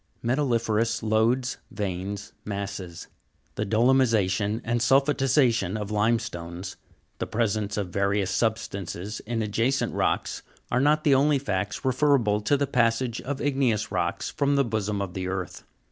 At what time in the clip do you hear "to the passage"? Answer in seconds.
12.41-13.21